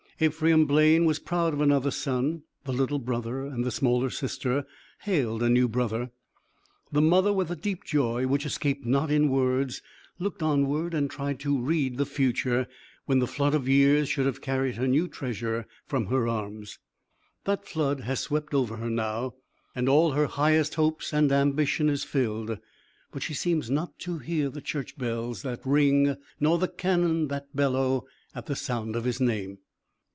Ephraim 0.23 0.67
Blaine 0.67 1.05
was 1.05 1.17
proud 1.17 1.51
of 1.51 1.61
another 1.61 1.89
son; 1.89 2.43
the 2.65 2.71
little 2.71 2.99
brother 2.99 3.43
and 3.43 3.63
the 3.65 3.71
smaller 3.71 4.11
sister 4.11 4.63
hailed 4.99 5.41
a 5.41 5.49
new 5.49 5.67
brother. 5.67 6.11
The 6.91 7.01
mother, 7.01 7.33
with 7.33 7.49
a 7.49 7.55
deep 7.55 7.83
joy 7.83 8.27
which 8.27 8.45
escaped 8.45 8.85
not 8.85 9.09
in 9.09 9.29
words, 9.31 9.81
looked 10.19 10.43
onward 10.43 10.93
and 10.93 11.09
tried 11.09 11.39
to 11.39 11.59
read 11.59 11.97
the 11.97 12.05
future 12.05 12.67
when 13.07 13.17
the 13.17 13.25
flood 13.25 13.55
of 13.55 13.67
years 13.67 14.09
should 14.09 14.27
have 14.27 14.41
carried 14.43 14.75
her 14.75 14.87
new 14.87 15.07
treasure 15.07 15.65
from 15.87 16.05
her 16.05 16.27
arms. 16.27 16.77
That 17.45 17.67
flood 17.67 18.01
has 18.01 18.19
swept 18.19 18.53
over 18.53 18.75
her 18.77 18.91
now, 18.91 19.33
and 19.73 19.89
all 19.89 20.11
her 20.11 20.27
highest 20.27 20.75
hopes 20.75 21.11
and 21.13 21.31
ambition 21.31 21.89
is 21.89 22.03
filled, 22.03 22.59
but 23.11 23.23
she 23.23 23.33
seems 23.33 23.71
not 23.71 23.97
to 24.01 24.19
hear 24.19 24.51
the 24.51 24.61
church 24.61 24.99
bells 24.99 25.41
that 25.41 25.65
ring 25.65 26.15
nor 26.39 26.59
the 26.59 26.67
cannon 26.67 27.27
that 27.29 27.55
bellow 27.55 28.05
at 28.35 28.45
the 28.45 28.55
sound 28.55 28.95
of 28.95 29.05
his 29.05 29.19
name. 29.19 29.57